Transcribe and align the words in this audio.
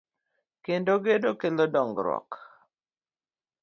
Kendo 0.65 0.93
gedo 1.05 1.31
kelo 1.41 1.65
dongr 1.73 2.07